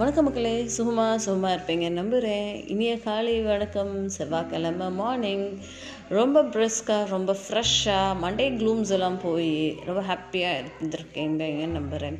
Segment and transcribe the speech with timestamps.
[0.00, 5.44] வணக்கம் மக்களே சுகமாக சுகமாக இருப்பீங்க நம்புகிறேன் இனிய காலை வணக்கம் செவ்வாய்க்கிழமை மார்னிங்
[6.08, 9.50] ரொம்ப பிரிஸ்காக ரொம்ப ஃப்ரெஷ்ஷாக மண்டே க்ளூம்ஸ் எல்லாம் போய்
[9.86, 12.18] ரொம்ப ஹாப்பியாக இருந்திருக்கீங்க நம்புகிறேன்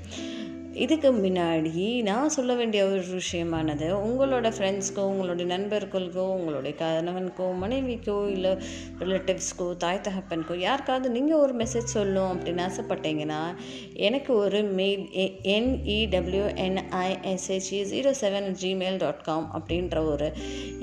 [0.75, 8.57] இதுக்கு முன்னாடி நான் சொல்ல வேண்டிய ஒரு விஷயமானது உங்களோட ஃப்ரெண்ட்ஸ்க்கோ உங்களுடைய நண்பர்களுக்கோ உங்களுடைய கணவனுக்கோ மனைவிக்கோ இல்லை
[8.99, 13.55] ரிலேட்டிவ்ஸ்க்கோ தாய் தகப்பனுக்கோ யாருக்காவது நீங்கள் ஒரு மெசேஜ் சொல்லணும் அப்படின்னு ஆசைப்பட்டீங்கன்னா
[13.95, 15.07] எனக்கு ஒரு mail
[15.43, 20.33] என்இடபிள்யூஎன்ஐஎஸ்ஹெச்இ zero seven Gmail dot com அப்படின்ற ஒரு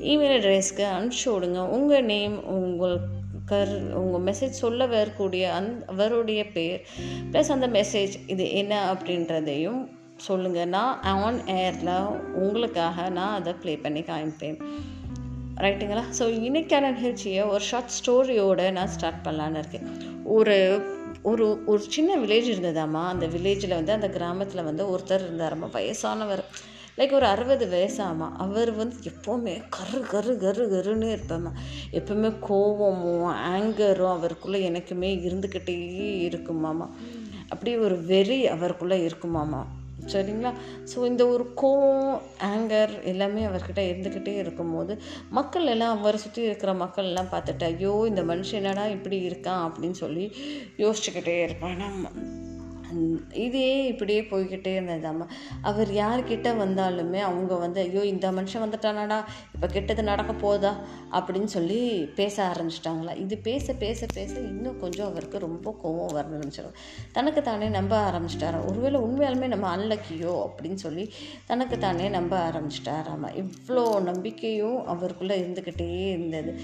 [0.02, 1.70] இமெயில் அட்ரஸ்க்கு அனுப்பிச்சி விடுங்க.
[1.70, 6.82] உங்கள் நேம் உங்கள் கர் உங்கள் மெசேஜ் சொல்ல வரக்கூடிய அந் அவருடைய பேர்
[7.32, 9.82] ப்ளஸ் அந்த மெசேஜ் இது என்ன அப்படின்றதையும்
[10.18, 11.94] சொல்லுங்கள் நான் ஆன் ஏரில்
[12.34, 14.58] உங்களுக்காக நான் அதை ப்ளே பண்ணி காமிப்பேன்.
[15.56, 19.88] ரைட்டுங்களா ஸோ இன்னைக்கான நிகழ்ச்சியை ஒரு ஷார்ட் ஸ்டோரியோடு நான் ஸ்டார்ட் பண்ணலான்னு இருக்கேன்.
[20.38, 20.58] ஒரு
[21.22, 23.04] ஒரு ஒரு சின்ன வில்லேஜ் இருந்ததாம்மா.
[23.14, 26.44] அந்த வில்லேஜில் வந்து அந்த கிராமத்தில் வந்து ஒருத்தர் இருந்தாரம்மா வயசானவர்.
[26.98, 31.52] லைக் ஒரு அறுபது வயசாமா அவர் வந்து எப்போவுமே கரு கரு கரு கருன்னு இருப்பாமா.
[31.92, 35.76] எப்போவுமே கோவமும் ஆங்கரும் அவருக்குள்ளே எனக்குமே இருந்துக்கிட்டே
[36.30, 36.90] இருக்குமாமா.
[37.48, 39.66] அப்படி ஒரு வெறி அவருக்குள்ளே இருக்குமாமா.
[40.06, 40.54] சரிங்களா?
[40.96, 42.20] ஸோ இந்த ஒரு கோவம்
[42.56, 48.24] ஆங்கர் எல்லாமே அவர்கிட்ட இருந்துக்கிட்டே இருக்கும்போது மக்கள் எல்லாம் அவரை சுற்றி இருக்கிற மக்கள் எல்லாம் பார்த்துட்டு ஐயோ இந்த
[48.24, 49.64] மனுஷன் என்னடா இப்படி இருக்கான்?
[49.68, 50.36] அப்படின்னு சொல்லி
[50.78, 52.08] யோசிச்சுக்கிட்டே இருப்பான் நம்ம
[53.38, 55.26] இதே இப்படியே போய்கிட்டே இருந்ததாம்மா
[55.62, 59.20] அவர் யார்கிட்ட வந்தாலுமே அவங்க வந்து ஐயோ இந்த மனுஷன் வந்துட்டானாடா
[59.58, 60.78] இப்போ கெட்டது நடக்க போதா
[61.12, 63.18] அப்படின்னு சொல்லி பேச ஆரம்பிச்சிட்டாங்களா?
[63.18, 66.74] இது பேச பேச பேச இன்னும் கொஞ்சம் அவருக்கு ரொம்ப கோவம் வர ஆரம்பிச்சிடும்
[67.12, 71.14] தனக்கு தானே நம்ப ஆரம்பிச்சிட்டாராம் ஒருவேளை உண்மையாலுமே நம்ம அன்லக்கியோ அப்படின்னு சொல்லி
[71.46, 73.28] தனக்கு தானே நம்ப ஆரம்பிச்சிட்டாராமா?
[73.36, 76.60] இவ்வளோ நம்பிக்கையும் அவருக்குள்ளே இருந்துக்கிட்டே இருந்தது.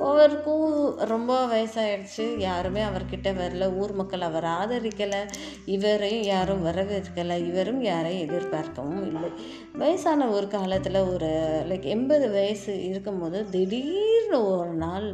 [0.00, 3.76] அவருக்கும் ரொம்ப வயசாயிடுச்சு யாருமே அவர்கிட்ட வரல.
[3.76, 5.30] ஊர் மக்கள் அவர் ஆதரிக்கலை.
[5.66, 7.46] இவரையும் யாரும் வரவேற்கலை.
[7.46, 9.30] இவரும் யாரையும் எதிர்பார்க்கவும் இல்லை.
[9.72, 11.26] வயசான ஒரு காலத்தில் ஒரு
[11.68, 15.08] லைக் எண்பது வயசு இருக்கும்போது திடீர்னு ஒரு நாள்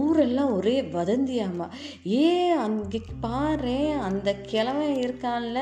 [0.00, 1.66] ஊரெல்லாம் ஒரே வதந்தியாமா.
[2.24, 3.76] ஏன் அங்கே பாரு
[4.08, 5.60] அந்த கிழமை இருக்கான்ல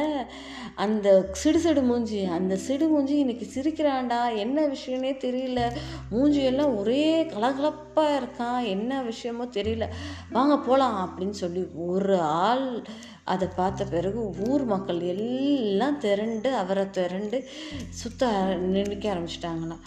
[0.84, 1.09] அந்த
[1.41, 5.61] சிடுசிடு மூஞ்சி அந்த சிடு மூஞ்சி இன்னைக்கு சிரிக்கிறான்டா என்ன விஷயம்னே தெரியல.
[6.12, 9.87] மூஞ்சியெல்லாம் ஒரே கலகலப்பாக இருக்கான் என்ன விஷயமோ தெரியல.
[10.37, 12.69] வாங்க போகலாம் அப்படின்னு சொல்லி ஒரு ஆள்
[13.32, 17.38] அதை பார்த்த பிறகு ஊர் மக்கள் எல்லாம் திரண்டு அவரை திரண்டு
[18.00, 18.31] சுத்த
[18.75, 19.84] நினைக்க ஆரம்பிச்சிட்டாங்களாம்.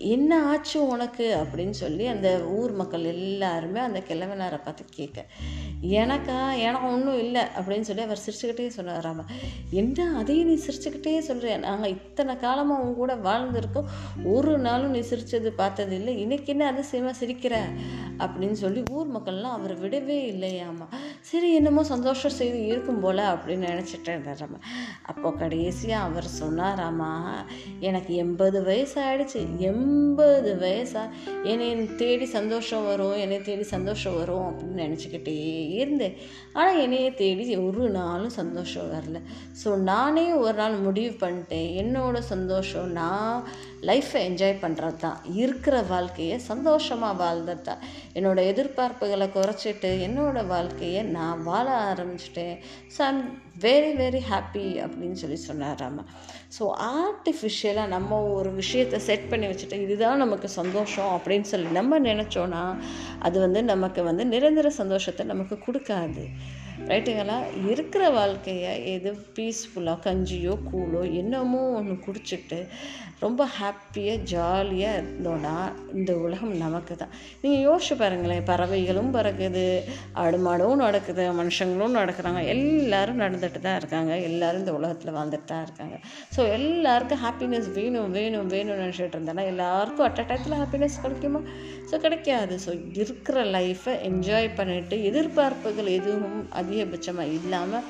[0.00, 5.26] என்ன ஆச்சு உனக்கு அப்படின்னு சொல்லி அந்த ஊர் மக்கள் எல்லாருமே அந்த கிழவனாரை பார்த்து கேட்க
[5.80, 6.56] எனக்கா?
[6.58, 7.42] எனக்கு ஒன்றும் இல்லை.
[7.58, 9.24] அப்படின்னு சொல்லி அவர் சிரிச்சுக்கிட்டே சொன்னாராம
[9.70, 13.88] என்ன அதையும் நீ சிரிச்சுக்கிட்டே சொல்கிற நாங்கள் இத்தனை காலமாக உன் கூட வாழ்ந்திருக்கோம்.
[14.24, 16.20] ஒரு நாளும் நீ சிரித்தது பார்த்தது இல்லை.
[16.20, 17.56] இன்னைக்கு என்ன அதிசயமாக சிரிக்கிற?
[18.18, 20.86] அப்படின்னு சொல்லி ஊர் மக்கள்லாம் அவரை விடவே இல்லையாமா
[21.20, 24.58] சரி என்னமோ சந்தோஷம் செய்து இருக்கும் போல் அப்படின்னு நினச்சிட்டு இருந்தாராம
[25.02, 27.12] அப்போ கடைசியாக அவர் சொன்னாராமா
[27.80, 29.58] எனக்கு எண்பது வயசு ஆயிடுச்சு.
[29.90, 31.02] ஐம்பது வயசா
[31.42, 31.68] என்னை
[32.02, 35.36] தேடி சந்தோஷம் வரும் என்னை தேடி சந்தோஷம் வரும் அப்படின்னு நினச்சிக்கிட்டே
[35.80, 36.16] இருந்தேன்
[36.52, 39.18] ஆனால் என்னைய தேடி ஒரு நாளும் சந்தோஷம் வரல.
[39.62, 41.68] ஸோ நானே ஒரு நாள் முடிவு பண்ணிட்டேன்.
[41.82, 43.36] என்னோட சந்தோஷம் நான்
[43.88, 47.82] லைஃப்பை என்ஜாய் பண்ணுறது தான் இருக்கிற வாழ்க்கையை சந்தோஷமாக வாழ்ந்தது தான்
[48.16, 52.56] என்னோடய எதிர்பார்ப்புகளை குறைச்சிட்டு என்னோடய வாழ்க்கையை நான் வாழ ஆரம்பிச்சிட்டேன்.
[52.94, 53.22] So I'm
[53.62, 56.04] very very happy அப்படின்னு சொல்லி சொன்னார் அம்மா
[56.58, 56.64] ஸோ
[57.00, 62.62] ஆர்டிஃபிஷியலாக நம்ம ஒரு விஷயத்தை செட் பண்ணி வச்சுட்டு இதுதான் நமக்கு சந்தோஷம் அப்படின்னு சொல்லி நம்ம நினச்சோன்னா
[63.28, 66.24] அது வந்து நமக்கு வந்து நிரந்தர சந்தோஷத்தை நமக்கு கொடுக்காது.
[66.88, 67.36] ரைட்டுங்களா?
[67.70, 72.58] இருக்கிற வாழ்க்கையை எது பீஸ்ஃபுல்லாக கஞ்சியோ கூழோ என்னமோ ஒன்று குடிச்சிட்டு
[73.20, 75.54] ரொம்ப ஹாப்பியாக ஜாலியாக இருந்தோன்னா
[75.94, 77.10] இந்த உலகம் நமக்கு தான்
[77.42, 79.64] நீங்கள் யோசிச்சு பாருங்களேன் பறவைகளும் பறக்குது
[80.12, 82.42] ஆடு மாடும் நடக்குது மனுஷங்களும் நடக்கிறாங்க.
[82.46, 84.16] எல்லோரும் நடந்துட்டு தான் இருக்காங்க.
[84.28, 85.98] எல்லோரும் இந்த உலகத்தில் வாழ்ந்துட்டு தான் இருக்காங்க.
[86.36, 91.42] ஸோ எல்லாருக்கும் ஹாப்பினஸ் வேணும் வேணும் வேணும்னு நினச்சிட்டு இருந்தேன்னா எல்லாருக்கும் அட் அ டயத்தில் ஹாப்பினஸ் கிடைக்குமா?
[91.90, 92.58] ஸோ கிடைக்காது.
[92.66, 97.86] ஸோ இருக்கிற லைஃப்பை என்ஜாய் பண்ணிவிட்டு எதிர்பார்ப்புகள் எதுவும் அது அதிகபட்சமாக இல்லாமல்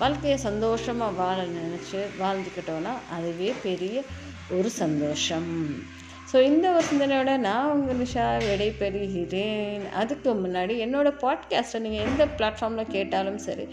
[0.00, 3.96] வாழ்க்கையை சந்தோஷமாக வாழ நினச்சி வாழ்ந்துக்கிட்டோன்னா அதுவே பெரிய
[4.56, 5.48] ஒரு சந்தோஷம்.
[6.30, 9.84] ஸோ இந்த ஒரு சிந்தனையோட நான் உங்கள் நிஷா விடைபெறுகிறேன்.
[10.00, 13.66] அதுக்கு முன்னாடி என்னோடய பாட்காஸ்ட்டை நீங்கள் எந்த பிளாட்ஃபார்மில் கேட்டாலும் சரி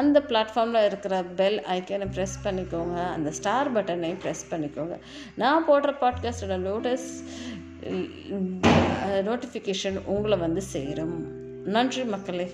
[0.00, 2.98] அந்த பிளாட்ஃபார்மில் இருக்கிற பெல் ஐக்கனை ப்ரெஸ் பண்ணிக்கோங்க.
[3.16, 4.96] அந்த ஸ்டார் பட்டனையும் ப்ரெஸ் பண்ணிக்கோங்க.
[5.42, 7.10] நான் போடுற பாட்காஸ்டோட லோட்டஸ்
[9.30, 11.18] நோட்டிஃபிகேஷன் உங்களை வந்து சேரும்.
[11.76, 12.48] நன்றி மக்களே.